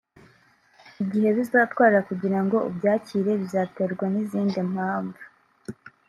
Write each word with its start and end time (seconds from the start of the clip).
Igihe 1.03 1.29
bizatwara 1.37 1.97
kugira 2.09 2.39
ngo 2.43 2.57
ubyakire 2.69 3.31
bizaterwa 3.41 4.05
n’izindi 4.13 4.59
mpamvu 4.73 5.23